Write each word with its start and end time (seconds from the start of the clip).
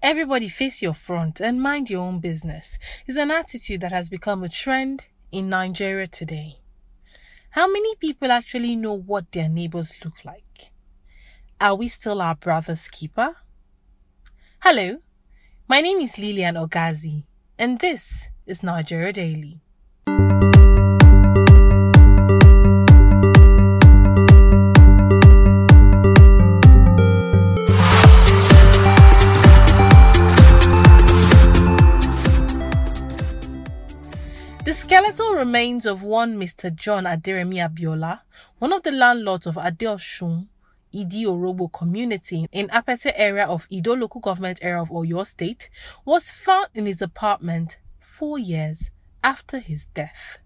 Everybody 0.00 0.48
face 0.48 0.80
your 0.80 0.94
front 0.94 1.40
and 1.40 1.60
mind 1.60 1.90
your 1.90 2.02
own 2.02 2.20
business 2.20 2.78
is 3.08 3.16
an 3.16 3.32
attitude 3.32 3.80
that 3.80 3.90
has 3.90 4.08
become 4.08 4.44
a 4.44 4.48
trend 4.48 5.08
in 5.32 5.48
Nigeria 5.48 6.06
today. 6.06 6.60
How 7.50 7.66
many 7.66 7.96
people 7.96 8.30
actually 8.30 8.76
know 8.76 8.92
what 8.92 9.32
their 9.32 9.48
neighbors 9.48 10.04
look 10.04 10.24
like? 10.24 10.70
Are 11.60 11.74
we 11.74 11.88
still 11.88 12.22
our 12.22 12.36
brother's 12.36 12.86
keeper? 12.86 13.34
Hello, 14.62 14.98
my 15.66 15.80
name 15.80 15.98
is 15.98 16.16
Lilian 16.16 16.54
Ogazi, 16.54 17.24
and 17.58 17.80
this 17.80 18.30
is 18.46 18.62
Nigeria 18.62 19.12
Daily. 19.12 19.60
Skeletal 34.88 35.34
remains 35.34 35.84
of 35.84 36.02
one 36.02 36.40
Mr. 36.40 36.74
John 36.74 37.04
Aderemi 37.04 37.56
Abiola, 37.56 38.20
one 38.58 38.72
of 38.72 38.82
the 38.84 38.90
landlords 38.90 39.46
of 39.46 39.56
Adeosun, 39.56 40.46
Idi 40.94 41.24
Orobo 41.26 41.70
community 41.70 42.46
in 42.52 42.68
Apete 42.68 43.12
area 43.14 43.44
of 43.44 43.66
Ido 43.68 43.94
local 43.94 44.22
government 44.22 44.60
area 44.62 44.80
of 44.80 44.88
Oyo 44.88 45.26
state, 45.26 45.68
was 46.06 46.30
found 46.30 46.68
in 46.74 46.86
his 46.86 47.02
apartment 47.02 47.76
four 48.00 48.38
years 48.38 48.90
after 49.22 49.58
his 49.58 49.84
death. 49.92 50.38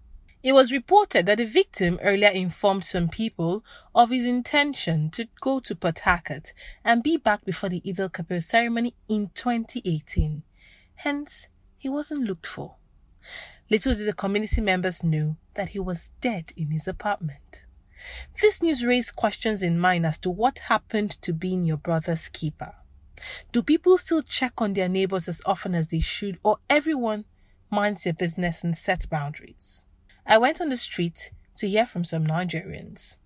It 0.43 0.51
was 0.51 0.73
reported 0.73 1.25
that 1.27 1.37
the 1.37 1.45
victim 1.45 1.97
earlier 2.03 2.27
informed 2.27 2.83
some 2.83 3.07
people 3.07 3.63
of 3.95 4.09
his 4.09 4.25
intention 4.27 5.09
to 5.11 5.29
go 5.39 5.61
to 5.61 5.73
Port 5.73 5.99
Harcourt 5.99 6.51
and 6.83 7.01
be 7.01 7.15
back 7.15 7.45
before 7.45 7.69
the 7.69 7.81
Eid 7.87 7.97
al-Kabir 7.97 8.41
ceremony 8.41 8.93
in 9.07 9.29
2018. 9.35 10.43
Hence, 10.95 11.47
he 11.77 11.87
wasn't 11.87 12.25
looked 12.25 12.45
for. 12.47 12.75
Little 13.69 13.93
did 13.93 14.07
the 14.07 14.13
community 14.13 14.61
members 14.61 15.03
know 15.03 15.37
that 15.55 15.69
he 15.69 15.79
was 15.79 16.11
dead 16.21 16.53
in 16.55 16.71
his 16.71 16.87
apartment. 16.87 17.65
This 18.41 18.61
news 18.61 18.85
raised 18.85 19.15
questions 19.15 19.63
in 19.63 19.79
mind 19.79 20.05
as 20.05 20.19
to 20.19 20.29
what 20.29 20.59
happened 20.59 21.11
to 21.21 21.33
being 21.33 21.63
your 21.63 21.77
brother's 21.77 22.29
keeper. 22.29 22.75
Do 23.51 23.63
people 23.63 23.97
still 23.97 24.21
check 24.21 24.61
on 24.61 24.73
their 24.73 24.89
neighbors 24.89 25.27
as 25.27 25.41
often 25.45 25.73
as 25.75 25.87
they 25.87 25.99
should, 26.01 26.37
or 26.43 26.57
everyone 26.69 27.25
minds 27.69 28.03
their 28.03 28.13
business 28.13 28.63
and 28.63 28.75
sets 28.75 29.05
boundaries? 29.05 29.85
I 30.25 30.37
went 30.37 30.59
on 30.61 30.69
the 30.69 30.77
street 30.77 31.31
to 31.57 31.67
hear 31.67 31.85
from 31.85 32.03
some 32.03 32.25
Nigerians. 32.25 33.17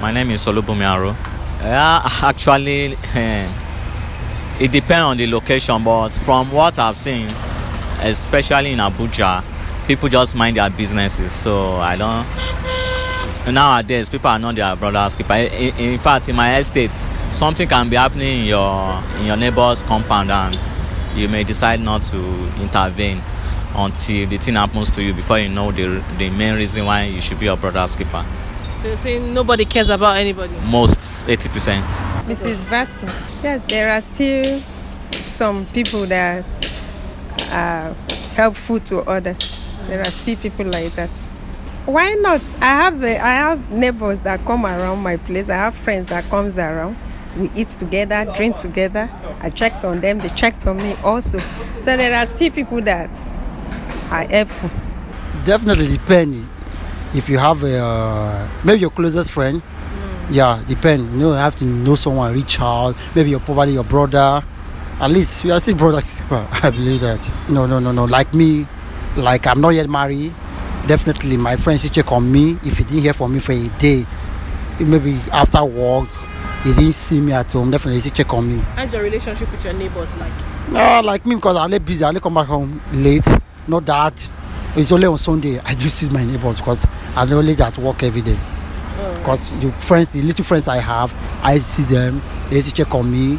My 0.00 0.12
name 0.12 0.30
is 0.30 0.46
Aro. 0.46 1.16
Yeah, 1.60 2.02
actually, 2.22 2.96
eh, 3.14 3.50
it 4.60 4.72
depends 4.72 5.04
on 5.04 5.16
the 5.16 5.26
location, 5.26 5.82
but 5.82 6.10
from 6.10 6.50
what 6.52 6.78
I've 6.78 6.98
seen, 6.98 7.28
especially 8.00 8.72
in 8.72 8.78
Abuja, 8.78 9.44
people 9.86 10.08
just 10.08 10.34
mind 10.34 10.56
their 10.56 10.70
businesses. 10.70 11.32
So 11.32 11.72
I 11.76 11.96
don't. 11.96 12.26
Nowadays, 13.54 14.08
people 14.08 14.28
are 14.28 14.38
not 14.38 14.56
their 14.56 14.74
brothers' 14.74 15.14
keeper. 15.14 15.34
In, 15.34 15.76
in 15.76 15.98
fact, 15.98 16.28
in 16.28 16.34
my 16.34 16.58
estate, 16.58 16.90
something 17.30 17.68
can 17.68 17.88
be 17.88 17.96
happening 17.96 18.40
in 18.40 18.44
your 18.46 19.02
in 19.20 19.26
your 19.26 19.36
neighbor's 19.36 19.82
compound, 19.84 20.30
and 20.30 20.58
you 21.14 21.28
may 21.28 21.44
decide 21.44 21.80
not 21.80 22.02
to 22.02 22.16
intervene 22.60 23.22
until 23.76 24.26
the 24.28 24.36
thing 24.38 24.54
happens 24.54 24.90
to 24.90 25.02
you 25.02 25.14
before 25.14 25.38
you 25.38 25.48
know 25.48 25.70
the 25.70 26.02
the 26.18 26.28
main 26.30 26.56
reason 26.56 26.84
why 26.86 27.04
you 27.04 27.20
should 27.20 27.38
be 27.38 27.44
your 27.46 27.56
brother's 27.56 27.94
keeper. 27.94 28.24
So 28.78 28.88
you're 28.88 28.96
saying 28.96 29.32
nobody 29.32 29.64
cares 29.64 29.88
about 29.90 30.16
anybody? 30.16 30.54
Most, 30.66 31.26
80%. 31.26 31.80
Mrs. 32.26 32.68
Bassi, 32.68 33.06
yes, 33.42 33.64
there 33.64 33.90
are 33.92 34.00
still 34.00 34.60
some 35.12 35.64
people 35.66 36.04
that 36.06 36.44
are 37.50 37.94
helpful 38.34 38.80
to 38.80 38.98
others. 39.00 39.62
There 39.88 40.00
are 40.00 40.04
still 40.04 40.36
people 40.36 40.66
like 40.66 40.92
that. 40.92 41.10
Why 41.86 42.14
not? 42.14 42.42
I 42.60 42.66
have 42.66 43.02
a, 43.04 43.18
I 43.18 43.34
have 43.34 43.70
neighbors 43.70 44.22
that 44.22 44.44
come 44.44 44.66
around 44.66 44.98
my 44.98 45.16
place. 45.16 45.48
I 45.48 45.56
have 45.56 45.76
friends 45.76 46.10
that 46.10 46.24
comes 46.24 46.58
around. 46.58 46.96
We 47.36 47.50
eat 47.54 47.68
together, 47.68 48.30
drink 48.34 48.56
together. 48.56 49.08
I 49.40 49.50
checked 49.50 49.84
on 49.84 50.00
them. 50.00 50.18
They 50.18 50.28
checked 50.30 50.66
on 50.66 50.78
me 50.78 50.94
also. 51.04 51.38
So 51.78 51.96
there 51.96 52.14
are 52.14 52.26
still 52.26 52.50
people 52.50 52.80
that 52.82 53.10
are 54.10 54.24
helpful. 54.24 54.70
Definitely 55.44 55.88
depend. 55.88 56.44
If 57.14 57.28
you 57.28 57.38
have 57.38 57.62
a 57.62 57.78
uh, 57.78 58.48
maybe 58.64 58.80
your 58.80 58.90
closest 58.90 59.30
friend, 59.30 59.62
yeah, 60.30 60.62
depend. 60.66 61.12
You 61.12 61.18
know, 61.18 61.28
you 61.28 61.38
have 61.38 61.56
to 61.56 61.64
know 61.64 61.94
someone, 61.94 62.34
reach 62.34 62.60
out. 62.60 62.96
Maybe 63.14 63.30
your 63.30 63.40
probably 63.40 63.74
your 63.74 63.84
brother. 63.84 64.42
At 64.98 65.10
least 65.10 65.44
we 65.44 65.50
are 65.50 65.60
still 65.60 65.76
brothers. 65.76 66.22
I 66.30 66.70
believe 66.70 67.00
that. 67.00 67.20
No, 67.48 67.66
no, 67.66 67.78
no, 67.78 67.92
no. 67.92 68.04
Like 68.04 68.32
me, 68.32 68.66
like 69.16 69.46
I'm 69.46 69.60
not 69.60 69.70
yet 69.70 69.88
married, 69.88 70.34
definitely 70.86 71.36
my 71.36 71.56
friends 71.56 71.88
check 71.90 72.12
on 72.12 72.30
me. 72.30 72.58
If 72.64 72.78
he 72.78 72.84
didn't 72.84 73.02
hear 73.02 73.12
from 73.12 73.34
me 73.34 73.38
for 73.40 73.52
a 73.52 73.68
day, 73.78 74.06
maybe 74.80 75.20
after 75.32 75.64
work, 75.64 76.08
he 76.64 76.72
didn't 76.72 76.92
see 76.92 77.20
me 77.20 77.32
at 77.32 77.52
home, 77.52 77.70
definitely 77.70 78.00
he 78.00 78.10
check 78.10 78.32
on 78.32 78.48
me. 78.48 78.58
How's 78.74 78.92
your 78.94 79.02
relationship 79.02 79.50
with 79.52 79.64
your 79.64 79.74
neighbors 79.74 80.14
like? 80.16 80.32
Uh, 80.72 81.02
like 81.04 81.26
me 81.26 81.34
because 81.34 81.56
I 81.56 81.64
only 81.64 81.78
busy, 81.78 82.02
I 82.02 82.08
only 82.08 82.20
come 82.20 82.34
back 82.34 82.46
home 82.46 82.80
late. 82.92 83.26
Not 83.68 83.84
that 83.86 84.30
it's 84.76 84.92
only 84.92 85.06
on 85.06 85.16
Sunday 85.16 85.58
I 85.60 85.74
do 85.74 85.88
see 85.88 86.08
my 86.10 86.24
neighbors 86.24 86.58
because 86.58 86.86
I'm 87.16 87.32
only 87.32 87.54
at 87.54 87.78
work 87.78 88.02
every 88.02 88.20
day. 88.20 88.36
Because 89.18 89.50
the 89.60 89.72
friends, 89.72 90.12
the 90.12 90.22
little 90.22 90.44
friends 90.44 90.68
I 90.68 90.76
have, 90.78 91.14
I 91.42 91.58
see 91.58 91.82
them. 91.84 92.22
They 92.50 92.56
used 92.56 92.68
to 92.68 92.84
check 92.84 92.94
on 92.94 93.10
me, 93.10 93.38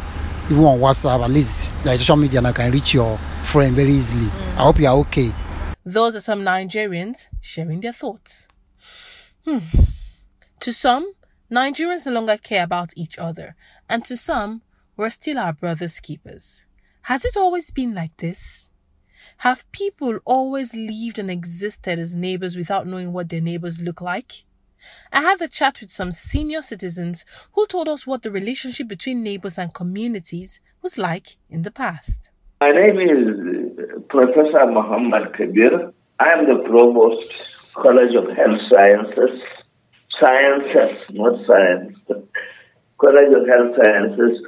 even 0.50 0.64
on 0.64 0.78
WhatsApp. 0.78 1.24
At 1.24 1.30
least 1.30 1.72
like 1.84 1.98
social 1.98 2.16
media, 2.16 2.42
I 2.42 2.52
can 2.52 2.70
reach 2.72 2.94
your 2.94 3.18
friend 3.42 3.74
very 3.74 3.92
easily. 3.92 4.30
I 4.56 4.64
hope 4.64 4.78
you 4.78 4.86
are 4.86 4.96
okay. 4.98 5.32
Those 5.84 6.16
are 6.16 6.20
some 6.20 6.40
Nigerians 6.40 7.28
sharing 7.40 7.80
their 7.80 7.92
thoughts. 7.92 8.48
Hmm. 9.44 9.58
To 10.60 10.72
some, 10.72 11.12
Nigerians 11.50 12.04
no 12.06 12.12
longer 12.12 12.36
care 12.36 12.64
about 12.64 12.92
each 12.96 13.18
other, 13.18 13.56
and 13.88 14.04
to 14.04 14.16
some, 14.16 14.62
we're 14.96 15.08
still 15.10 15.38
our 15.38 15.52
brothers' 15.52 16.00
keepers. 16.00 16.66
Has 17.02 17.24
it 17.24 17.36
always 17.36 17.70
been 17.70 17.94
like 17.94 18.16
this? 18.18 18.68
Have 19.38 19.70
people 19.72 20.18
always 20.24 20.74
lived 20.74 21.18
and 21.18 21.30
existed 21.30 21.98
as 21.98 22.14
neighbors 22.14 22.56
without 22.56 22.86
knowing 22.86 23.12
what 23.12 23.28
their 23.28 23.40
neighbors 23.40 23.80
look 23.80 24.00
like? 24.00 24.44
I 25.12 25.20
had 25.22 25.40
a 25.40 25.48
chat 25.48 25.80
with 25.80 25.90
some 25.90 26.12
senior 26.12 26.62
citizens 26.62 27.24
who 27.52 27.66
told 27.66 27.88
us 27.88 28.06
what 28.06 28.22
the 28.22 28.30
relationship 28.30 28.88
between 28.88 29.22
neighbors 29.22 29.58
and 29.58 29.72
communities 29.74 30.60
was 30.82 30.98
like 30.98 31.36
in 31.48 31.62
the 31.62 31.70
past. 31.70 32.30
My 32.60 32.70
name 32.70 32.98
is 32.98 33.78
uh, 33.78 34.00
Professor 34.08 34.66
Muhammad 34.66 35.32
Kabir. 35.34 35.92
I 36.18 36.32
am 36.34 36.46
the 36.46 36.68
Provost, 36.68 37.32
College 37.74 38.14
of 38.16 38.36
Health 38.36 38.60
Sciences. 38.72 39.40
Sciences, 40.20 40.98
not 41.10 41.38
science. 41.46 41.96
College 42.98 43.32
of 43.32 43.46
Health 43.46 43.76
Sciences, 43.78 44.42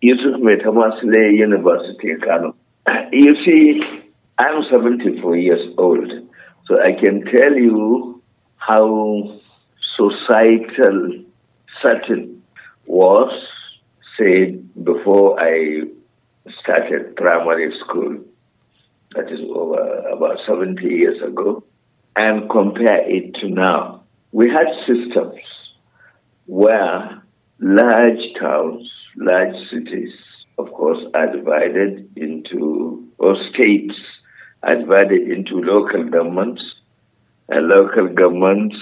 Yusuf 0.00 0.40
Maitama 0.40 1.02
Sule 1.02 1.36
University, 1.36 2.14
Kano. 2.24 2.54
You 3.12 3.34
see, 3.44 3.80
I'm 4.38 4.62
74 4.70 5.36
years 5.36 5.74
old, 5.76 6.08
so 6.66 6.80
I 6.80 6.92
can 6.92 7.24
tell 7.24 7.52
you 7.52 8.22
how 8.56 9.39
societal 10.00 11.24
setting 11.84 12.42
was, 12.86 13.30
say, 14.18 14.52
before 14.82 15.40
I 15.40 15.82
started 16.62 17.16
primary 17.16 17.72
school. 17.84 18.18
That 19.14 19.30
is 19.30 19.40
over 19.54 20.08
about 20.08 20.38
70 20.46 20.82
years 20.82 21.20
ago. 21.22 21.64
And 22.16 22.48
compare 22.50 23.08
it 23.08 23.34
to 23.40 23.48
now. 23.48 24.02
We 24.32 24.48
had 24.48 24.66
systems 24.86 25.40
where 26.46 27.22
large 27.60 28.20
towns, 28.40 28.90
large 29.16 29.54
cities, 29.70 30.12
of 30.58 30.72
course, 30.72 30.98
are 31.14 31.34
divided 31.34 32.10
into, 32.16 33.08
or 33.18 33.34
states 33.52 33.94
are 34.62 34.76
divided 34.76 35.28
into 35.28 35.56
local 35.56 36.04
governments, 36.04 36.62
and 37.48 37.68
local 37.68 38.08
governments 38.08 38.76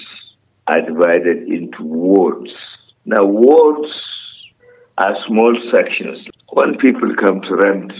are 0.69 0.82
divided 0.82 1.49
into 1.49 1.82
wards. 1.82 2.50
Now, 3.05 3.25
wards 3.25 3.91
are 4.99 5.17
small 5.26 5.56
sections. 5.75 6.19
When 6.50 6.76
people 6.79 7.15
come 7.17 7.41
to 7.43 7.56
rent 7.56 7.93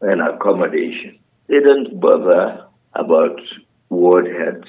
an 0.00 0.20
accommodation, 0.20 1.18
they 1.48 1.60
don't 1.60 2.00
bother 2.00 2.66
about 2.94 3.38
ward 3.90 4.26
heads. 4.26 4.66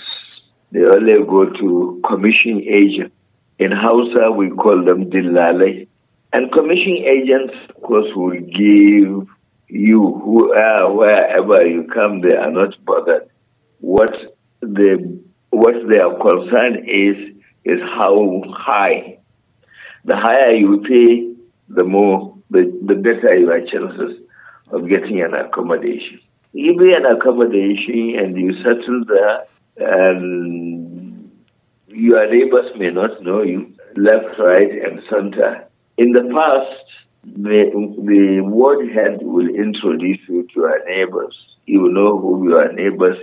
They 0.71 0.83
only 0.83 1.13
go 1.13 1.45
to 1.45 2.01
commission 2.05 2.61
agents. 2.67 3.15
In 3.59 3.71
Hausa, 3.71 4.31
we 4.31 4.49
call 4.49 4.83
them 4.83 5.09
Dillale. 5.09 5.87
And 6.33 6.51
commission 6.51 6.97
agents, 6.97 7.53
of 7.69 7.81
course, 7.81 8.07
will 8.15 8.31
give 8.31 9.27
you, 9.69 10.21
who 10.23 10.53
are 10.53 10.93
wherever 10.93 11.65
you 11.65 11.87
come, 11.93 12.19
they 12.19 12.35
are 12.35 12.51
not 12.51 12.75
bothered. 12.85 13.29
What 13.79 14.11
the 14.59 15.21
what 15.51 15.75
their 15.87 16.09
concern 16.19 16.83
is 16.89 17.34
is 17.65 17.81
how 17.81 18.43
high. 18.49 19.17
The 20.05 20.15
higher 20.15 20.51
you 20.51 20.81
pay, 20.87 21.35
the 21.67 21.83
more 21.83 22.35
the, 22.51 22.79
the 22.85 22.95
better 22.95 23.35
your 23.37 23.59
chances 23.65 24.21
of 24.69 24.87
getting 24.87 25.21
an 25.21 25.33
accommodation. 25.33 26.19
You 26.53 26.77
be 26.77 26.93
an 26.93 27.05
accommodation 27.05 28.15
and 28.17 28.37
you 28.37 28.53
settle 28.63 29.03
there, 29.05 29.45
and 29.77 31.31
your 31.89 32.31
neighbors 32.31 32.71
may 32.77 32.91
not 32.91 33.21
know 33.23 33.41
you, 33.41 33.73
left, 33.97 34.39
right, 34.39 34.71
and 34.71 35.01
center. 35.09 35.67
In 35.97 36.11
the 36.11 36.23
past, 36.35 36.85
the, 37.23 37.71
the 38.05 38.41
ward 38.41 38.89
head 38.91 39.19
will 39.21 39.49
introduce 39.49 40.19
you 40.29 40.43
to 40.43 40.53
your 40.55 40.85
neighbors. 40.85 41.35
You 41.65 41.89
know 41.89 42.17
who 42.17 42.49
your 42.49 42.71
neighbors 42.71 43.17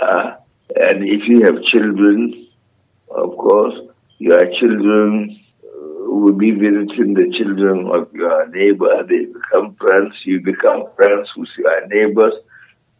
are. 0.00 0.38
And 0.74 1.06
if 1.06 1.28
you 1.28 1.42
have 1.44 1.62
children, 1.64 2.48
of 3.14 3.36
course, 3.36 3.74
your 4.18 4.40
children 4.60 5.38
will 6.12 6.34
be 6.34 6.50
visiting 6.50 7.14
the 7.14 7.32
children 7.36 7.88
of 7.92 8.12
your 8.12 8.48
neighbor. 8.48 9.02
They 9.08 9.26
become 9.26 9.74
friends. 9.80 10.14
You 10.24 10.40
become 10.40 10.84
friends 10.96 11.28
with 11.36 11.48
your 11.58 11.86
neighbors. 11.88 12.34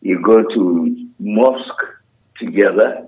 You 0.01 0.21
go 0.23 0.43
to 0.43 1.09
mosque 1.19 1.85
together, 2.39 3.07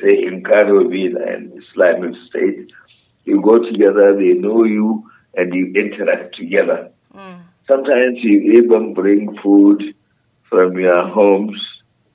say 0.00 0.22
in 0.24 0.42
Karovina 0.42 1.34
and 1.34 1.52
Islamic 1.62 2.14
State. 2.28 2.70
You 3.24 3.42
go 3.42 3.58
together, 3.58 4.14
they 4.16 4.34
know 4.34 4.64
you, 4.64 5.10
and 5.34 5.52
you 5.52 5.72
interact 5.74 6.36
together. 6.36 6.90
Mm. 7.14 7.40
Sometimes 7.66 8.18
you 8.22 8.62
even 8.62 8.94
bring 8.94 9.36
food 9.42 9.82
from 10.48 10.78
your 10.78 11.08
homes, 11.08 11.60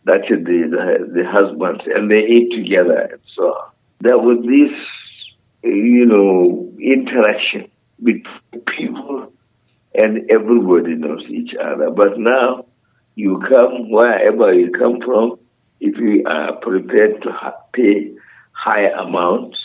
that 0.06 0.21
is 0.30 0.44
the, 0.44 0.68
the, 0.71 1.21
the 1.21 1.30
husbands, 1.30 1.83
and 1.85 2.09
they 2.09 2.24
eat 2.24 2.51
together 2.56 3.09
and 3.12 3.21
so 3.35 3.44
on. 3.44 3.72
There 4.01 4.18
was 4.18 4.40
this, 4.45 4.72
you 5.63 6.06
know, 6.06 6.74
interaction 6.80 7.69
between 8.01 8.25
people 8.78 9.31
and 9.95 10.30
everybody 10.30 10.95
knows 10.95 11.24
each 11.30 11.54
other. 11.56 11.90
But 11.92 12.18
now 12.18 12.66
you 13.16 13.42
come 13.48 13.90
wherever 13.90 14.54
you 14.54 14.72
come 14.72 15.00
from, 15.01 15.40
if 15.80 15.98
you 15.98 16.24
are 16.25 16.56
prepared 16.56 17.22
to 17.24 17.54
pay 17.74 18.13
high 18.51 18.88
amounts, 18.90 19.57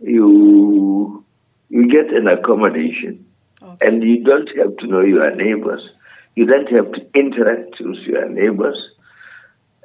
you 0.00 1.24
you 1.70 1.88
get 1.88 2.14
an 2.14 2.26
accommodation, 2.28 3.26
okay. 3.62 3.86
and 3.86 4.02
you 4.02 4.24
don't 4.24 4.48
have 4.56 4.76
to 4.78 4.86
know 4.86 5.00
your 5.00 5.34
neighbors. 5.34 5.82
You 6.34 6.46
don't 6.46 6.70
have 6.70 6.92
to 6.92 7.06
interact 7.14 7.76
with 7.80 7.98
your 8.06 8.28
neighbors, 8.28 8.78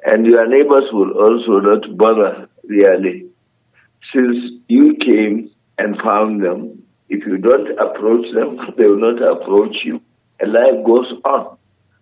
and 0.04 0.26
your 0.26 0.46
neighbors 0.46 0.84
will 0.92 1.12
also 1.12 1.60
not 1.60 1.96
bother 1.96 2.48
really, 2.64 3.26
since 4.14 4.62
you 4.68 4.96
came 4.96 5.50
and 5.78 5.96
found 6.06 6.42
them. 6.42 6.82
If 7.08 7.26
you 7.26 7.36
don't 7.38 7.78
approach 7.78 8.32
them, 8.34 8.58
they 8.78 8.86
will 8.86 9.00
not 9.00 9.20
approach 9.20 9.76
you, 9.84 10.00
and 10.40 10.52
life 10.52 10.84
goes 10.86 11.12
on. 11.24 11.56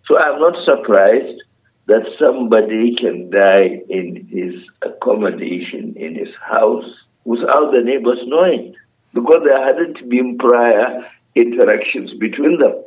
So 0.07 0.19
I'm 0.19 0.39
not 0.39 0.55
surprised 0.65 1.41
that 1.87 2.03
somebody 2.21 2.95
can 2.95 3.29
die 3.29 3.81
in 3.89 4.27
his 4.29 4.53
accommodation 4.81 5.95
in 5.97 6.15
his 6.15 6.33
house 6.41 6.85
without 7.25 7.71
the 7.71 7.81
neighbors 7.83 8.19
knowing 8.25 8.75
because 9.13 9.41
there 9.45 9.63
hadn't 9.63 10.09
been 10.09 10.37
prior 10.37 11.09
interactions 11.35 12.13
between 12.19 12.59
them. 12.59 12.83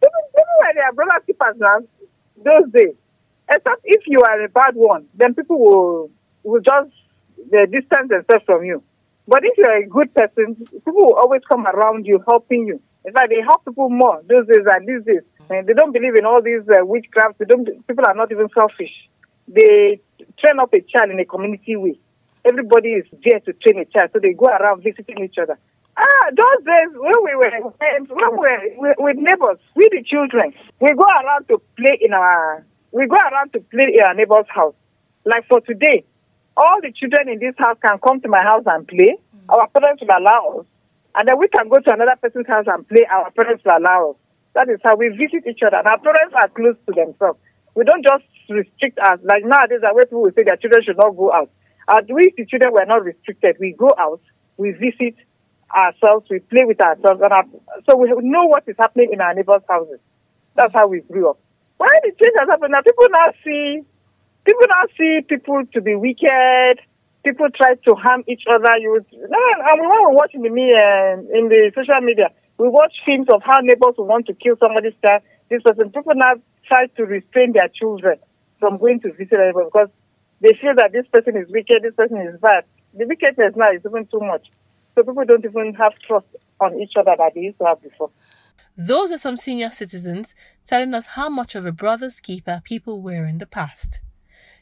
When 0.00 0.74
they 0.74 0.80
are 0.80 0.92
brother 0.92 1.22
keepers 1.26 1.56
now, 1.58 1.78
those 2.44 2.72
days, 2.72 2.94
except 3.48 3.80
if 3.84 4.02
you 4.06 4.22
are 4.22 4.44
a 4.44 4.48
bad 4.48 4.74
one, 4.74 5.06
then 5.14 5.34
people 5.34 5.58
will 5.58 6.10
will 6.42 6.60
just 6.60 6.90
uh, 7.38 7.66
distance 7.66 8.08
themselves 8.08 8.44
from 8.44 8.64
you. 8.64 8.82
But 9.28 9.40
if 9.44 9.58
you're 9.58 9.76
a 9.76 9.86
good 9.86 10.14
person, 10.14 10.54
people 10.54 10.94
will 10.94 11.14
always 11.14 11.42
come 11.48 11.66
around 11.66 12.06
you, 12.06 12.22
helping 12.28 12.66
you. 12.66 12.80
In 13.04 13.12
fact, 13.12 13.30
they 13.30 13.40
help 13.42 13.64
people 13.64 13.90
more 13.90 14.22
those 14.28 14.46
days 14.46 14.64
than 14.64 14.86
these 14.86 15.04
days. 15.04 15.22
And 15.50 15.66
they 15.66 15.74
don't 15.74 15.92
believe 15.92 16.16
in 16.16 16.24
all 16.24 16.42
these 16.42 16.62
uh, 16.68 16.84
witchcraft. 16.84 17.38
They 17.38 17.44
don't. 17.44 17.66
People 17.86 18.04
are 18.06 18.14
not 18.14 18.32
even 18.32 18.48
selfish. 18.54 18.90
They 19.48 20.00
train 20.38 20.58
up 20.60 20.74
a 20.74 20.80
child 20.80 21.10
in 21.10 21.20
a 21.20 21.24
community 21.24 21.76
way. 21.76 21.98
Everybody 22.44 22.90
is 22.90 23.06
there 23.24 23.40
to 23.40 23.52
train 23.52 23.78
a 23.78 23.84
child, 23.84 24.10
so 24.12 24.18
they 24.20 24.32
go 24.32 24.46
around 24.46 24.82
visiting 24.82 25.22
each 25.22 25.38
other. 25.40 25.58
Ah, 25.96 26.26
those 26.30 26.64
days 26.64 26.90
when 26.94 27.14
we 27.24 27.34
were 27.36 27.72
friends, 27.78 28.10
when 28.10 28.30
we 28.32 28.38
were 28.38 28.94
with 28.98 29.16
neighbors, 29.16 29.58
we 29.74 29.88
the 29.90 30.02
children, 30.04 30.52
we 30.80 30.88
go 30.94 31.04
around 31.04 31.48
to 31.48 31.60
play 31.76 31.98
in 32.00 32.12
our 32.12 32.64
we 32.92 33.06
go 33.06 33.16
around 33.16 33.52
to 33.52 33.60
play 33.60 33.92
in 33.94 34.02
our 34.02 34.14
neighbor's 34.14 34.46
house. 34.48 34.74
Like 35.24 35.46
for 35.48 35.60
today, 35.60 36.04
all 36.56 36.80
the 36.82 36.92
children 36.92 37.28
in 37.28 37.38
this 37.38 37.54
house 37.58 37.76
can 37.84 37.98
come 37.98 38.20
to 38.20 38.28
my 38.28 38.42
house 38.42 38.64
and 38.66 38.86
play. 38.88 39.16
Our 39.48 39.68
parents 39.68 40.02
will 40.02 40.10
allow 40.16 40.60
us, 40.60 40.66
and 41.14 41.28
then 41.28 41.38
we 41.38 41.48
can 41.48 41.68
go 41.68 41.78
to 41.78 41.92
another 41.94 42.16
person's 42.20 42.46
house 42.48 42.64
and 42.66 42.86
play. 42.88 43.06
Our 43.10 43.30
parents 43.30 43.62
will 43.64 43.76
allow 43.78 44.10
us. 44.10 44.16
That 44.54 44.68
is 44.70 44.80
how 44.82 44.96
we 44.96 45.08
visit 45.10 45.46
each 45.46 45.60
other. 45.62 45.76
And 45.76 45.86
our 45.86 45.98
parents 46.00 46.34
are 46.34 46.48
close 46.48 46.76
to 46.88 46.92
themselves. 46.96 47.38
We 47.74 47.84
don't 47.84 48.02
just 48.02 48.24
restrict 48.48 48.98
us. 48.98 49.20
Like 49.22 49.44
nowadays, 49.44 49.84
the 49.84 49.92
way 49.92 50.04
people 50.04 50.22
will 50.22 50.32
say 50.32 50.44
their 50.44 50.56
children 50.56 50.82
should 50.82 50.96
not 50.96 51.12
go 51.14 51.30
out. 51.32 51.50
Uh, 51.86 52.00
we, 52.08 52.32
the 52.36 52.46
children, 52.46 52.72
were 52.72 52.84
not 52.86 53.04
restricted. 53.04 53.56
We 53.60 53.76
go 53.78 53.92
out, 53.98 54.20
we 54.56 54.72
visit 54.72 55.14
ourselves, 55.70 56.26
we 56.30 56.40
play 56.40 56.64
with 56.64 56.80
ourselves. 56.80 57.20
and 57.22 57.32
our, 57.32 57.44
So 57.88 57.96
we 57.96 58.08
know 58.22 58.46
what 58.46 58.64
is 58.66 58.76
happening 58.78 59.10
in 59.12 59.20
our 59.20 59.34
neighbors' 59.34 59.62
houses. 59.68 60.00
That's 60.56 60.72
how 60.72 60.88
we 60.88 61.00
grew 61.00 61.30
up. 61.30 61.38
Why 61.76 61.90
the 62.02 62.10
change 62.10 62.34
has 62.40 62.48
happened 62.48 62.72
now? 62.72 62.80
People 62.82 63.06
now 63.10 63.28
see, 63.44 63.82
people 64.46 64.66
now 64.68 64.86
see 64.96 65.20
people 65.28 65.62
to 65.74 65.80
be 65.82 65.94
wicked. 65.96 66.80
People 67.24 67.48
try 67.50 67.74
to 67.74 67.94
harm 67.94 68.22
each 68.28 68.44
other. 68.48 68.70
You 68.78 68.92
would, 68.92 69.06
and 69.12 69.80
when 69.80 69.90
we 69.90 70.14
watch 70.14 70.30
in 70.32 70.42
the 70.42 70.50
media, 70.50 71.18
uh, 71.18 71.38
in 71.38 71.50
the 71.50 71.72
social 71.74 72.00
media, 72.00 72.30
we 72.56 72.68
watch 72.68 72.94
films 73.04 73.26
of 73.34 73.42
how 73.42 73.58
neighbors 73.60 73.98
will 73.98 74.06
want 74.06 74.26
to 74.26 74.34
kill 74.34 74.54
somebody's 74.58 74.94
child. 75.04 75.22
This 75.50 75.62
person, 75.62 75.90
people 75.90 76.14
now 76.14 76.34
try 76.66 76.86
to 76.86 77.02
restrain 77.04 77.52
their 77.52 77.68
children 77.68 78.18
from 78.60 78.78
going 78.78 79.00
to 79.00 79.12
visit 79.12 79.34
anyone 79.34 79.66
because 79.66 79.90
they 80.40 80.56
feel 80.60 80.74
that 80.76 80.92
this 80.92 81.06
person 81.12 81.36
is 81.36 81.50
wicked, 81.50 81.82
this 81.82 81.94
person 81.94 82.18
is 82.18 82.38
bad. 82.40 82.64
The 82.94 83.06
wickedness 83.06 83.54
now 83.56 83.72
is 83.72 83.82
even 83.84 84.06
too 84.06 84.20
much. 84.20 84.46
So 84.94 85.02
people 85.02 85.24
don't 85.26 85.44
even 85.44 85.74
have 85.74 85.92
trust 86.06 86.26
on 86.60 86.80
each 86.80 86.92
other 86.96 87.14
that 87.18 87.32
they 87.34 87.42
used 87.42 87.58
to 87.58 87.66
have 87.66 87.82
before. 87.82 88.10
Those 88.78 89.10
are 89.10 89.18
some 89.18 89.36
senior 89.36 89.70
citizens 89.70 90.34
telling 90.64 90.94
us 90.94 91.06
how 91.18 91.28
much 91.28 91.54
of 91.54 91.66
a 91.66 91.72
brother's 91.72 92.20
keeper 92.20 92.62
people 92.64 93.02
were 93.02 93.26
in 93.26 93.38
the 93.38 93.46
past. 93.46 94.00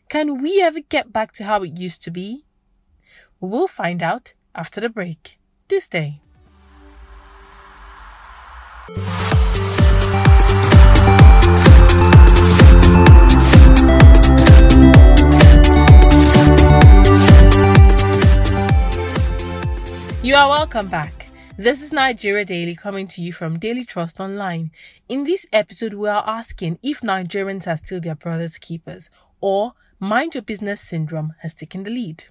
Can 0.08 0.40
we 0.40 0.60
ever 0.62 0.80
get 0.80 1.12
back 1.12 1.32
to 1.32 1.44
how 1.44 1.62
it 1.62 1.78
used 1.78 2.02
to 2.02 2.10
be? 2.10 2.44
We'll 3.40 3.66
find 3.66 4.02
out 4.02 4.34
after 4.54 4.80
the 4.80 4.88
break. 4.88 5.38
Do 5.66 5.80
stay. 5.80 6.16
You 20.22 20.36
are 20.36 20.48
welcome 20.48 20.88
back. 20.88 21.24
This 21.56 21.82
is 21.82 21.92
Nigeria 21.92 22.44
Daily 22.44 22.74
coming 22.74 23.06
to 23.08 23.22
you 23.22 23.32
from 23.32 23.58
Daily 23.58 23.84
Trust 23.84 24.20
Online. 24.20 24.70
In 25.08 25.24
this 25.24 25.46
episode, 25.52 25.94
we 25.94 26.08
are 26.08 26.24
asking 26.26 26.78
if 26.82 27.00
Nigerians 27.00 27.66
are 27.66 27.76
still 27.76 28.00
their 28.00 28.16
brother's 28.16 28.58
keepers 28.58 29.08
or 29.44 29.74
mind 30.00 30.34
your 30.34 30.40
business 30.42 30.80
syndrome 30.80 31.34
has 31.40 31.52
taken 31.52 31.84
the 31.84 31.90
lead. 31.90 32.24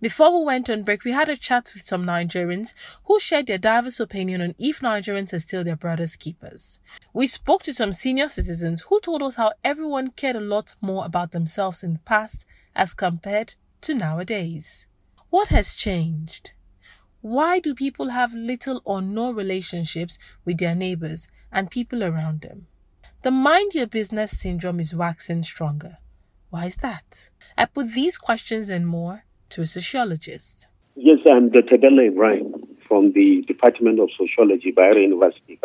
Before 0.00 0.38
we 0.38 0.46
went 0.46 0.70
on 0.70 0.84
break, 0.84 1.02
we 1.02 1.10
had 1.10 1.28
a 1.28 1.36
chat 1.36 1.68
with 1.74 1.84
some 1.84 2.04
Nigerians 2.06 2.74
who 3.06 3.18
shared 3.18 3.48
their 3.48 3.58
diverse 3.58 3.98
opinion 3.98 4.40
on 4.40 4.54
if 4.56 4.78
Nigerians 4.78 5.32
are 5.32 5.40
still 5.40 5.64
their 5.64 5.74
brothers' 5.74 6.14
keepers. 6.14 6.78
We 7.12 7.26
spoke 7.26 7.64
to 7.64 7.74
some 7.74 7.92
senior 7.92 8.28
citizens 8.28 8.82
who 8.82 9.00
told 9.00 9.20
us 9.24 9.34
how 9.34 9.50
everyone 9.64 10.12
cared 10.12 10.36
a 10.36 10.40
lot 10.40 10.76
more 10.80 11.04
about 11.04 11.32
themselves 11.32 11.82
in 11.82 11.94
the 11.94 11.98
past 11.98 12.46
as 12.76 12.94
compared 12.94 13.56
to 13.80 13.92
nowadays. 13.92 14.86
What 15.30 15.48
has 15.48 15.74
changed? 15.74 16.52
Why 17.20 17.58
do 17.58 17.74
people 17.74 18.10
have 18.10 18.32
little 18.32 18.80
or 18.84 19.02
no 19.02 19.32
relationships 19.32 20.20
with 20.44 20.58
their 20.58 20.76
neighbors 20.76 21.26
and 21.50 21.68
people 21.68 22.04
around 22.04 22.42
them? 22.42 22.68
The 23.22 23.32
mind 23.32 23.74
your 23.74 23.88
business 23.88 24.38
syndrome 24.38 24.78
is 24.78 24.94
waxing 24.94 25.42
stronger. 25.42 25.98
Why 26.54 26.66
is 26.66 26.76
that? 26.76 27.30
I 27.58 27.64
put 27.64 27.94
these 27.94 28.16
questions 28.16 28.68
and 28.68 28.86
more 28.86 29.24
to 29.48 29.62
a 29.62 29.66
sociologist. 29.66 30.68
Yes, 30.94 31.18
I'm 31.28 31.50
Dr. 31.50 31.78
Bello 31.78 32.04
Ibrahim 32.04 32.54
from 32.86 33.10
the 33.10 33.42
Department 33.42 33.98
of 33.98 34.08
Sociology, 34.16 34.70
Bayero 34.70 35.02
University. 35.02 35.58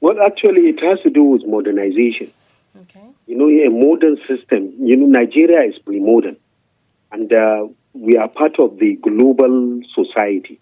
Well, 0.00 0.20
actually, 0.20 0.62
it 0.62 0.82
has 0.82 0.98
to 1.02 1.10
do 1.10 1.22
with 1.22 1.46
modernization. 1.46 2.32
Okay. 2.76 3.06
You 3.28 3.36
know, 3.38 3.48
a 3.48 3.70
modern 3.70 4.16
system. 4.26 4.72
You 4.80 4.96
know, 4.96 5.06
Nigeria 5.06 5.62
is 5.62 5.78
pre-modern, 5.78 6.36
and 7.12 7.32
uh, 7.32 7.68
we 7.92 8.16
are 8.16 8.26
part 8.26 8.58
of 8.58 8.80
the 8.80 8.96
global 8.96 9.80
society. 9.94 10.58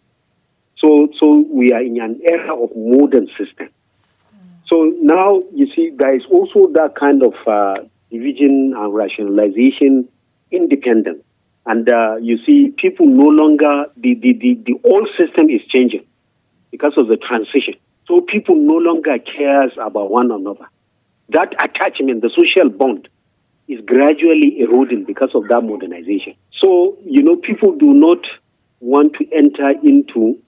So, 0.77 1.09
so 1.19 1.47
we 1.51 1.73
are 1.73 1.83
in 1.83 1.99
an 2.03 2.21
era 2.23 2.55
of 2.55 2.77
modern 2.77 3.29
system. 3.29 3.71
Mm. 3.71 4.69
So 4.69 4.93
now 5.01 5.43
you 5.55 5.73
see, 5.75 5.89
there 5.97 6.15
is 6.15 6.27
also 6.31 6.71
that 6.75 6.97
kind 6.97 7.23
of 7.23 7.33
uh, 7.47 7.89
division 8.11 8.75
and 8.77 8.95
rationalization 8.95 10.09
independent. 10.51 11.25
And 11.67 11.89
uh, 11.89 12.17
you 12.17 12.39
see, 12.45 12.75
people 12.77 13.07
no 13.07 13.27
longer, 13.27 13.87
the, 13.97 14.15
the, 14.15 14.33
the, 14.33 14.61
the 14.67 14.75
old 14.91 15.09
system 15.19 15.51
is 15.51 15.61
changing 15.69 16.05
because 16.71 16.95
of 16.97 17.09
the 17.09 17.17
transition. 17.17 17.75
So 18.07 18.21
people 18.23 18.57
no 18.57 18.75
longer 18.75 19.19
cares 19.19 19.73
about 19.81 20.11
one 20.11 20.31
another. 20.31 20.67
that 21.31 21.55
attachment, 21.63 22.23
the 22.23 22.31
social 22.31 22.71
bond, 22.71 23.09
is 23.69 23.81
gradually 23.87 24.61
eroding 24.61 25.05
because 25.05 25.31
of 25.35 25.47
that 25.49 25.61
modernization. 25.61 26.35
So, 26.61 26.99
you 27.05 27.23
know, 27.23 27.37
people 27.37 27.77
do 27.77 27.95
not 27.95 28.19
want 28.81 29.15
to 29.15 29.27
enter 29.33 29.71
into 29.85 30.39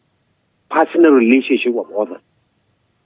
personal 0.70 1.12
relationship 1.12 1.72
with 1.72 1.86
others 1.96 2.20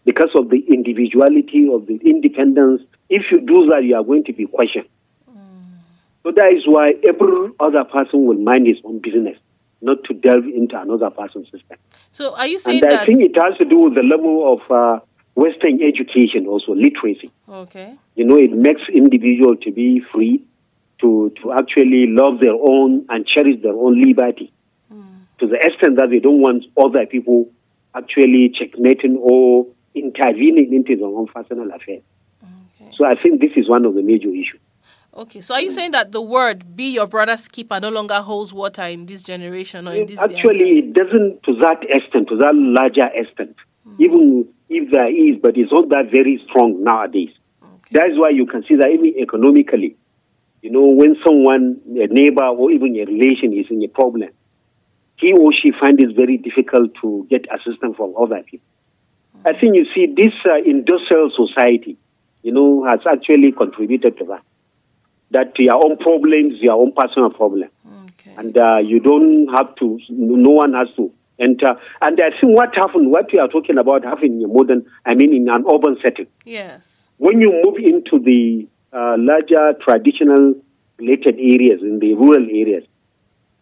because 0.07 0.31
of 0.37 0.49
the 0.49 0.65
individuality 0.73 1.69
of 1.71 1.87
the 1.87 1.97
independence. 1.97 2.81
If 3.11 3.25
you 3.31 3.41
do 3.41 3.67
that, 3.71 3.83
you 3.85 3.97
are 3.97 4.05
going 4.05 4.25
to 4.25 4.33
be 4.33 4.47
questioned. 4.47 4.89
So 6.23 6.33
that 6.33 6.53
is 6.53 6.63
why 6.67 6.95
every 7.07 7.53
other 7.61 7.85
person 7.85 8.27
will 8.27 8.39
mind 8.39 8.67
his 8.67 8.79
own 8.83 9.01
business, 9.01 9.37
not 9.81 9.99
to 10.05 10.15
delve 10.15 10.45
into 10.45 10.81
another 10.81 11.11
person's 11.11 11.47
system. 11.53 11.79
So, 12.11 12.37
are 12.37 12.49
you 12.49 12.59
saying 12.59 12.83
and 12.83 12.91
that? 12.91 13.03
I 13.03 13.05
think 13.05 13.23
it 13.23 13.37
has 13.41 13.57
to 13.59 13.65
do 13.65 13.79
with 13.79 13.95
the 13.95 14.03
level 14.03 14.55
of 14.55 14.71
uh, 14.71 15.05
Western 15.37 15.81
education, 15.81 16.49
also 16.49 16.75
literacy. 16.75 17.31
Okay. 17.49 17.95
You 18.17 18.25
know, 18.25 18.37
it 18.39 18.51
makes 18.51 18.83
individuals 18.93 19.59
to 19.63 19.71
be 19.71 20.03
free, 20.13 20.43
to 21.01 21.33
to 21.43 21.53
actually 21.53 22.09
love 22.09 22.41
their 22.41 22.55
own 22.55 23.07
and 23.09 23.25
cherish 23.25 23.63
their 23.63 23.75
own 23.75 24.03
liberty, 24.03 24.53
to 25.39 25.47
the 25.47 25.59
extent 25.63 25.97
that 25.99 26.11
they 26.11 26.19
don't 26.19 26.41
want 26.41 26.65
other 26.77 27.07
people 27.07 27.49
actually 27.95 28.53
checkmating 28.59 29.17
or 29.21 29.67
intervening 29.97 30.73
into 30.73 30.97
their 30.97 31.07
own 31.07 31.27
personal 31.27 31.71
affairs. 31.73 32.03
So 32.97 33.05
I 33.05 33.15
think 33.21 33.41
this 33.41 33.53
is 33.57 33.69
one 33.69 33.85
of 33.85 33.95
the 33.95 34.03
major 34.03 34.29
issues. 34.29 34.61
Okay. 35.15 35.41
So, 35.41 35.55
are 35.55 35.63
you 35.63 35.71
saying 35.71 35.93
that 35.93 36.13
the 36.13 36.21
word 36.21 36.77
"be 36.77 36.93
your 36.95 37.07
brother's 37.07 37.49
keeper" 37.49 37.81
no 37.81 37.89
longer 37.89 38.21
holds 38.21 38.53
water 38.53 38.83
in 38.83 39.07
this 39.07 39.23
generation 39.23 39.89
or 39.89 39.95
in 39.95 40.07
this 40.07 40.19
day? 40.19 40.35
Actually, 40.35 40.79
it 40.79 40.93
doesn't 40.93 41.43
to 41.45 41.55
that 41.57 41.79
extent, 41.89 42.29
to 42.29 42.37
that 42.37 42.55
larger 42.55 43.09
extent. 43.15 43.57
Hmm. 43.85 43.95
Even 43.99 44.49
if 44.69 44.91
there 44.91 45.09
is, 45.09 45.41
but 45.41 45.57
it's 45.57 45.73
not 45.73 45.89
that 45.89 46.11
very 46.13 46.43
strong 46.47 46.85
nowadays. 46.85 47.31
That's 47.93 48.15
why 48.17 48.31
you 48.31 48.47
can 48.47 48.65
see 48.65 48.75
that 48.77 48.89
even 48.89 49.15
economically, 49.19 49.97
you 50.61 50.71
know, 50.71 50.87
when 50.87 51.17
someone, 51.25 51.81
a 51.87 52.09
neighbor 52.09 52.45
or 52.45 52.71
even 52.73 52.97
a 52.97 53.05
relation 53.05 53.53
is 53.53 53.67
in 53.71 53.83
a 53.85 53.89
problem, 53.89 54.31
he 55.17 55.33
or 55.33 55.53
she 55.53 55.71
finds 55.71 56.03
it 56.03 56.15
very 56.17 56.37
difficult 56.37 56.91
to 57.01 57.27
get 57.31 57.47
assistance 57.55 57.97
from 57.97 58.13
other 58.21 58.43
people. 58.43 58.67
I 59.47 59.53
think 59.59 59.77
you 59.77 59.87
see 59.95 60.07
this 60.15 60.35
uh, 60.45 60.57
industrial 60.65 61.31
society, 61.35 61.97
you 62.43 62.53
know, 62.53 62.85
has 62.85 63.01
actually 63.11 63.53
contributed 63.53 64.19
to 64.19 64.25
that. 64.27 64.43
That 65.31 65.53
your 65.59 65.75
own 65.85 65.97
problems, 65.99 66.55
your 66.61 66.75
own 66.75 66.93
personal 66.97 67.31
problem, 67.31 67.69
Okay. 68.05 68.35
and 68.37 68.57
uh, 68.59 68.79
you 68.79 69.01
don't 69.01 69.47
have 69.55 69.75
to. 69.77 69.99
No 70.11 70.51
one 70.51 70.73
has 70.75 70.89
to 70.97 71.13
enter. 71.39 71.75
And 72.01 72.21
I 72.21 72.31
think 72.41 72.57
what 72.57 72.75
happened, 72.75 73.11
what 73.13 73.27
we 73.33 73.39
are 73.39 73.49
talking 73.49 73.79
about, 73.79 74.05
happened 74.05 74.41
in 74.43 74.45
a 74.51 74.53
modern, 74.53 74.85
I 75.05 75.15
mean, 75.15 75.33
in 75.35 75.49
an 75.49 75.65
urban 75.73 75.97
setting 76.03 76.27
Yes. 76.45 77.09
when 77.19 77.41
you 77.41 77.61
move 77.65 77.77
into 77.79 78.19
the 78.25 78.67
uh, 78.93 79.17
larger 79.19 79.75
traditional 79.85 80.55
related 80.99 81.37
areas, 81.39 81.83
in 81.83 81.99
the 82.01 82.15
rural 82.15 82.45
areas, 82.47 82.85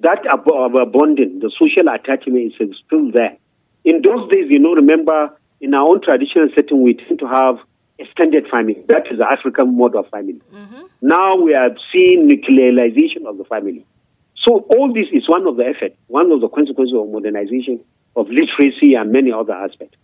that 0.01 0.21
ab- 0.33 0.47
ab- 0.49 0.77
abundant, 0.77 1.41
the 1.41 1.51
social 1.59 1.89
attachment 1.93 2.53
is 2.61 2.77
still 2.87 3.11
there. 3.11 3.37
In 3.85 4.03
those 4.03 4.31
days, 4.31 4.47
you 4.51 4.59
know, 4.61 4.75
remember, 4.75 5.31
in 5.65 5.73
our 5.73 5.89
own 5.89 6.03
traditional 6.03 6.49
setting, 6.55 6.83
we 6.83 6.93
tend 6.93 7.19
to 7.21 7.27
have 7.27 7.57
extended 7.99 8.47
family. 8.49 8.85
That 8.89 9.11
is 9.11 9.19
the 9.19 9.27
African 9.27 9.79
mode 9.79 9.97
of 9.97 10.07
family. 10.11 10.43
Now 11.01 11.37
we 11.37 11.55
are 11.55 11.71
seeing 11.91 12.29
nuclearization 12.29 13.27
of 13.27 13.39
the 13.39 13.45
family. 13.45 13.87
So 14.47 14.67
all 14.77 14.93
this 14.93 15.07
is 15.11 15.27
one 15.27 15.47
of 15.47 15.57
the 15.57 15.67
effects, 15.71 15.97
one 16.09 16.31
of 16.31 16.43
the 16.43 16.49
consequences 16.49 16.95
of 16.95 17.09
modernization, 17.09 17.81
of 18.15 18.29
literacy, 18.29 18.95
and 18.95 19.11
many 19.11 19.33
other 19.33 19.55
aspects. 19.55 19.97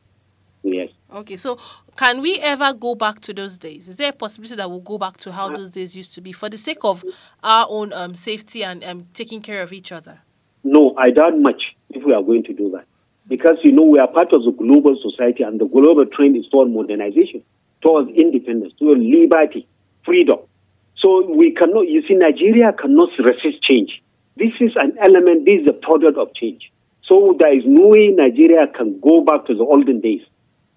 Yes. 0.62 0.90
Okay. 1.12 1.36
So, 1.36 1.58
can 1.96 2.20
we 2.20 2.38
ever 2.40 2.74
go 2.74 2.94
back 2.94 3.20
to 3.20 3.32
those 3.32 3.56
days? 3.56 3.88
Is 3.88 3.96
there 3.96 4.10
a 4.10 4.12
possibility 4.12 4.56
that 4.56 4.68
we'll 4.68 4.80
go 4.80 4.98
back 4.98 5.16
to 5.18 5.32
how 5.32 5.48
those 5.48 5.70
days 5.70 5.96
used 5.96 6.14
to 6.14 6.20
be 6.20 6.32
for 6.32 6.50
the 6.50 6.58
sake 6.58 6.84
of 6.84 7.02
our 7.42 7.66
own 7.68 7.94
um, 7.94 8.14
safety 8.14 8.62
and 8.62 8.84
um, 8.84 9.06
taking 9.14 9.40
care 9.40 9.62
of 9.62 9.72
each 9.72 9.90
other? 9.90 10.20
No, 10.62 10.94
I 10.98 11.10
doubt 11.10 11.38
much 11.38 11.62
if 11.88 12.04
we 12.04 12.12
are 12.12 12.22
going 12.22 12.44
to 12.44 12.52
do 12.52 12.70
that. 12.72 12.84
Because, 13.30 13.58
you 13.62 13.70
know, 13.70 13.84
we 13.84 14.00
are 14.00 14.08
part 14.08 14.32
of 14.32 14.42
the 14.42 14.50
global 14.50 14.98
society 15.00 15.44
and 15.44 15.60
the 15.60 15.64
global 15.66 16.04
trend 16.04 16.36
is 16.36 16.48
toward 16.50 16.68
modernization, 16.68 17.44
towards 17.80 18.10
independence, 18.10 18.74
towards 18.76 18.98
liberty, 19.00 19.68
freedom. 20.04 20.40
So 20.98 21.30
we 21.30 21.54
cannot, 21.54 21.86
you 21.88 22.02
see, 22.08 22.14
Nigeria 22.14 22.72
cannot 22.72 23.10
resist 23.20 23.62
change. 23.62 24.02
This 24.36 24.50
is 24.58 24.72
an 24.74 24.98
element, 24.98 25.46
this 25.46 25.62
is 25.62 25.68
a 25.68 25.72
product 25.72 26.18
of 26.18 26.34
change. 26.34 26.72
So 27.06 27.36
there 27.38 27.56
is 27.56 27.62
no 27.64 27.86
way 27.86 28.08
Nigeria 28.08 28.66
can 28.66 28.98
go 28.98 29.22
back 29.22 29.46
to 29.46 29.54
the 29.54 29.62
olden 29.62 30.00
days 30.00 30.22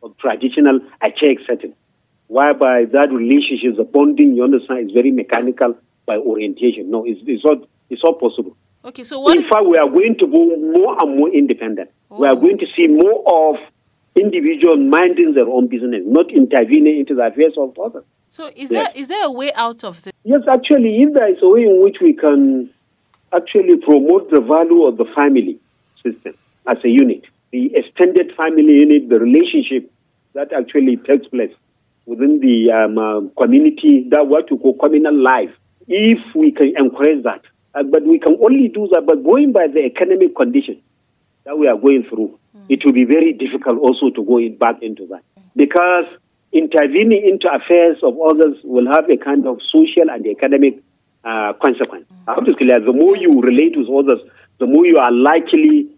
of 0.04 0.16
traditional 0.20 0.80
archaic 1.02 1.40
setting, 1.50 1.74
whereby 2.28 2.86
that 2.94 3.10
relationship, 3.12 3.78
the 3.78 3.84
bonding, 3.84 4.36
you 4.36 4.44
understand, 4.44 4.90
is 4.90 4.94
very 4.94 5.10
mechanical 5.10 5.76
by 6.06 6.18
orientation. 6.18 6.92
No, 6.92 7.04
it's, 7.04 7.20
it's, 7.26 7.44
not, 7.44 7.68
it's 7.90 8.04
not 8.04 8.20
possible. 8.20 8.56
Okay. 8.86 9.04
So, 9.04 9.20
what 9.20 9.38
in 9.38 9.44
fact, 9.44 9.66
we 9.66 9.78
are 9.78 9.90
going 9.90 10.16
to 10.20 10.28
go 10.28 10.56
more 10.58 10.98
and 11.02 11.18
more 11.18 11.30
independent. 11.30 11.90
We 12.10 12.28
are 12.28 12.34
Oh. 12.34 12.40
going 12.42 12.58
to 12.60 12.66
see 12.76 12.88
more 12.88 13.24
of 13.26 13.56
individuals 14.16 14.80
minding 14.80 15.34
their 15.34 15.48
own 15.48 15.68
business, 15.68 16.04
not 16.06 16.32
intervening 16.32 17.00
into 17.00 17.16
the 17.16 17.28
affairs 17.28 17.54
of 17.58 17.78
others. 17.80 18.04
so? 18.30 18.50
Is 18.56 18.72
Yeah. 18.72 18.84
there 18.84 18.92
is 18.96 19.08
there 19.10 19.26
a 19.26 19.32
way 19.32 19.52
out 19.56 19.84
of 19.84 20.02
this? 20.04 20.12
Yes, 20.24 20.42
actually, 20.48 21.02
if 21.02 21.14
there 21.14 21.30
is 21.32 21.38
a 21.42 21.48
way 21.50 21.64
in 21.64 21.82
which 21.82 21.98
we 22.02 22.14
can 22.14 22.70
actually 23.32 23.78
promote 23.78 24.30
the 24.32 24.42
value 24.42 24.84
of 24.86 24.98
the 24.98 25.06
family 25.16 25.60
system 26.04 26.34
as 26.68 26.78
a 26.84 26.90
unit, 26.90 27.24
the 27.52 27.72
extended 27.76 28.34
family 28.36 28.74
unit, 28.86 29.08
the 29.10 29.20
relationship 29.20 29.90
that 30.34 30.52
actually 30.52 30.98
takes 30.98 31.28
place 31.28 31.54
within 32.06 32.40
the 32.40 32.72
um, 32.72 32.98
uh, 32.98 33.22
community, 33.42 34.08
that 34.10 34.26
what 34.28 34.50
you 34.52 34.58
call 34.58 34.74
communal 34.78 35.16
life, 35.16 35.52
if 35.88 36.20
we 36.36 36.52
can 36.52 36.74
encourage 36.78 37.24
that. 37.24 37.42
Uh, 37.76 37.84
but 37.84 38.06
we 38.06 38.20
can 38.20 38.38
only 38.44 38.68
do 38.68 38.88
that 38.92 39.06
by 39.06 39.16
going 39.16 39.52
by 39.52 39.68
the 39.68 39.80
economic 39.80 40.36
condition 40.36 40.82
that 41.46 41.58
we 41.58 41.68
are 41.68 41.78
going 41.78 42.04
through. 42.10 42.38
It 42.70 42.86
will 42.86 42.94
be 42.94 43.04
very 43.04 43.34
difficult 43.34 43.80
also 43.80 44.10
to 44.12 44.24
go 44.24 44.38
in, 44.38 44.58
back 44.58 44.82
into 44.82 45.08
that 45.08 45.24
because 45.56 46.06
intervening 46.52 47.28
into 47.28 47.52
affairs 47.52 47.98
of 48.04 48.16
others 48.22 48.58
will 48.64 48.88
have 48.88 49.10
a 49.10 49.18
kind 49.18 49.48
of 49.48 49.60
social 49.72 50.10
and 50.10 50.26
economic 50.26 50.82
uh, 51.24 51.54
consequence. 51.62 52.06
Obviously, 52.28 52.68
the 52.68 52.94
more 52.94 53.18
you 53.18 53.42
relate 53.42 53.76
with 53.78 53.90
others, 53.90 54.20
the 54.60 54.68
more 54.68 54.86
you 54.86 54.98
are 54.98 55.12
likely 55.12 55.90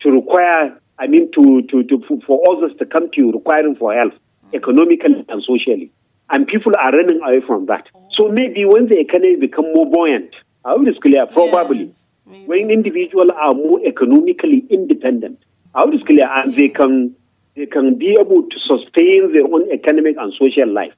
to 0.00 0.10
require, 0.10 0.80
I 0.98 1.06
mean, 1.06 1.30
to, 1.32 1.62
to, 1.62 1.82
to 1.84 2.20
for 2.26 2.42
others 2.50 2.72
to 2.78 2.86
come 2.86 3.10
to 3.10 3.20
you 3.20 3.32
requiring 3.32 3.76
for 3.76 3.94
help, 3.94 4.14
economically 4.52 5.24
and 5.28 5.42
socially. 5.42 5.92
And 6.30 6.46
people 6.46 6.72
are 6.78 6.92
running 6.92 7.20
away 7.22 7.42
from 7.46 7.66
that. 7.66 7.86
So 8.16 8.28
maybe 8.28 8.64
when 8.64 8.88
the 8.88 8.98
economy 8.98 9.36
become 9.36 9.72
more 9.74 9.90
buoyant, 9.90 10.34
obviously, 10.64 11.14
probably, 11.32 11.84
Yes, 11.86 12.12
maybe. 12.26 12.46
when 12.46 12.70
individuals 12.70 13.30
are 13.40 13.54
more 13.54 13.80
economically 13.86 14.66
independent, 14.70 15.38
obviously, 15.74 16.18
and 16.22 16.54
they 16.56 16.68
can 16.68 17.14
they 17.56 17.66
can 17.66 17.98
be 17.98 18.16
able 18.20 18.44
to 18.44 18.56
sustain 18.66 19.32
their 19.32 19.44
own 19.44 19.70
economic 19.72 20.16
and 20.16 20.32
social 20.38 20.72
life, 20.72 20.92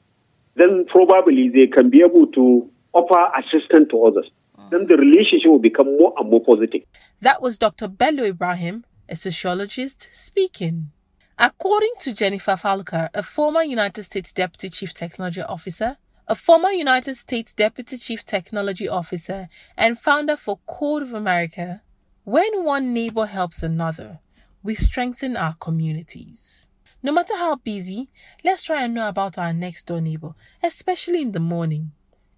then 0.57 0.85
probably 0.89 1.49
they 1.49 1.67
can 1.67 1.89
be 1.89 2.03
able 2.03 2.27
to 2.27 2.69
offer 2.93 3.19
assistance 3.39 3.89
to 3.91 4.05
others. 4.05 4.31
Mm. 4.59 4.71
Then 4.71 4.87
the 4.87 4.97
relationship 4.97 5.51
will 5.51 5.59
become 5.59 5.87
more 5.99 6.13
and 6.19 6.31
more 6.31 6.43
positive. 6.45 6.83
That 7.21 7.41
was 7.41 7.57
Dr. 7.57 7.89
Bello 7.89 8.25
Ibrahim, 8.25 8.85
a 9.09 9.17
sociologist, 9.17 10.09
speaking. 10.13 10.91
According 11.39 11.93
to 12.01 12.13
Jennifer 12.13 12.53
Pahlka, 12.53 13.09
a 13.15 13.23
former 13.23 13.63
United 13.63 14.03
States 14.03 14.31
Deputy 14.31 14.69
Chief 14.69 14.93
Technology 14.93 15.41
Officer, 15.41 15.97
a 16.31 16.35
former 16.37 16.71
United 16.71 17.17
States 17.17 17.53
Deputy 17.53 17.97
Chief 17.99 18.25
Technology 18.25 18.89
Officer, 18.89 19.49
and 19.77 19.99
founder 19.99 20.37
for 20.37 20.61
Code 20.65 21.03
of 21.03 21.13
America, 21.13 21.83
when 22.23 22.63
one 22.63 22.93
neighbor 22.95 23.27
helps 23.27 23.65
another, 23.65 24.21
we 24.63 24.77
strengthen 24.77 25.37
our 25.37 25.55
communities. 25.55 26.69
No 27.03 27.11
matter 27.11 27.37
how 27.37 27.57
busy, 27.57 28.11
let's 28.45 28.63
try 28.63 28.85
and 28.85 28.95
know 28.95 29.09
about 29.09 29.39
our 29.39 29.53
next 29.53 29.89
door 29.89 30.01
neighbor, 30.01 30.35
especially 30.63 31.21
in 31.21 31.33
the 31.33 31.41
morning. 31.41 31.91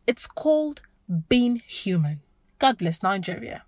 It's 0.07 0.27
called 0.27 0.81
being 1.29 1.61
human. 1.67 2.23
God 2.59 2.79
bless 2.79 3.03
Nigeria. 3.03 3.65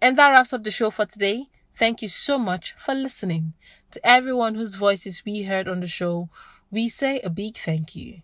And 0.00 0.18
that 0.18 0.30
wraps 0.32 0.52
up 0.52 0.64
the 0.64 0.72
show 0.72 0.90
for 0.90 1.06
today. 1.06 1.44
Thank 1.76 2.02
you 2.02 2.08
so 2.08 2.36
much 2.36 2.74
for 2.76 2.94
listening. 2.94 3.52
To 3.92 4.04
everyone 4.04 4.56
whose 4.56 4.74
voices 4.74 5.22
we 5.24 5.44
heard 5.44 5.68
on 5.68 5.78
the 5.78 5.86
show, 5.86 6.30
we 6.72 6.88
say 6.88 7.20
a 7.20 7.30
big 7.30 7.56
thank 7.56 7.94
you. 7.94 8.22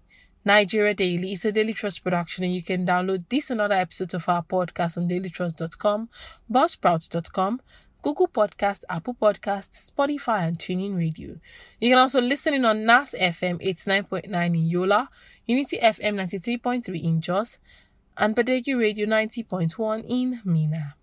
Nigeria 0.49 0.95
Daily 0.95 1.33
is 1.33 1.45
a 1.45 1.53
Daily 1.53 1.75
Trust 1.75 2.03
production, 2.03 2.43
and 2.43 2.55
you 2.55 2.63
can 2.63 2.87
download 2.87 3.29
this 3.29 3.51
and 3.51 3.61
other 3.61 3.75
episodes 3.75 4.15
of 4.15 4.27
our 4.31 4.43
podcast 4.43 4.97
on 4.97 5.07
dailytrust.com, 5.07 6.09
buzzsprouts.com, 6.51 7.61
Google 8.01 8.29
Podcasts, 8.29 8.83
Apple 8.89 9.13
Podcasts, 9.13 9.93
Spotify, 9.93 10.49
and 10.49 10.59
TuneIn 10.59 10.97
Radio. 10.97 11.37
You 11.83 11.91
can 11.91 11.99
also 11.99 12.23
listen 12.23 12.55
in 12.55 12.65
on 12.65 12.87
NAS 12.87 13.15
FM 13.21 13.63
89.9 13.63 14.47
in 14.47 14.55
Yola, 14.55 15.11
Unity 15.45 15.77
FM 15.83 16.15
93.3 16.15 17.05
in 17.05 17.21
Jos, 17.21 17.59
and 18.17 18.35
Badeggi 18.35 18.75
Radio 18.75 19.07
90.1 19.07 20.03
in 20.09 20.41
Minna. 20.47 20.95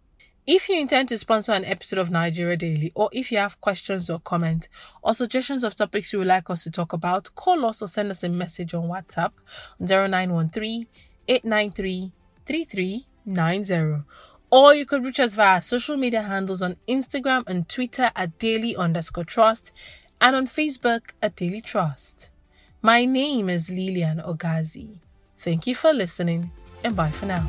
If 0.48 0.70
you 0.70 0.80
intend 0.80 1.10
to 1.10 1.18
sponsor 1.18 1.54
an 1.54 1.66
episode 1.66 1.98
of 1.98 2.12
Nigeria 2.12 2.56
Daily, 2.56 2.92
or 2.94 3.10
if 3.12 3.32
you 3.32 3.40
have 3.40 3.60
questions 3.62 4.12
or 4.12 4.20
comments, 4.20 4.70
or 5.02 5.16
suggestions 5.16 5.64
of 5.64 5.74
topics 5.74 6.14
you 6.14 6.20
would 6.20 6.28
like 6.28 6.52
us 6.52 6.64
to 6.66 6.72
talk 6.72 6.94
about, 6.94 7.34
call 7.34 7.66
us 7.66 7.82
or 7.82 7.88
send 7.88 8.12
us 8.12 8.24
a 8.24 8.30
message 8.30 8.76
on 8.76 8.84
WhatsApp 8.88 9.32
0913 9.80 10.86
893 11.28 12.12
3390. 12.46 14.04
Or 14.52 14.76
you 14.76 14.86
could 14.86 15.04
reach 15.04 15.20
us 15.20 15.34
via 15.34 15.64
social 15.64 15.98
media 15.98 16.22
handles 16.22 16.62
on 16.62 16.78
Instagram 16.88 17.50
and 17.50 17.68
Twitter 17.68 18.12
at 18.16 18.38
daily 18.38 18.76
underscore 18.76 19.24
trust 19.24 19.72
and 20.22 20.36
on 20.36 20.46
Facebook 20.46 21.10
at 21.24 21.36
Daily 21.36 21.60
Trust. 21.60 22.30
My 22.84 23.04
name 23.04 23.50
is 23.50 23.72
Lilian 23.72 24.20
Ogazi. 24.20 25.00
Thank 25.40 25.66
you 25.66 25.74
for 25.74 25.92
listening 25.92 26.52
and 26.84 26.96
bye 26.96 27.10
for 27.10 27.26
now. 27.26 27.48